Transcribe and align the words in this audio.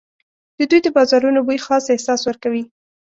د 0.57 0.59
دوی 0.69 0.79
د 0.83 0.87
بازارونو 0.97 1.39
بوی 1.47 1.59
خاص 1.65 1.83
احساس 1.93 2.21
ورکوي. 2.25 2.63